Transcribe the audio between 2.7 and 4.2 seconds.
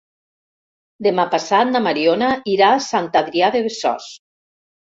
a Sant Adrià de Besòs.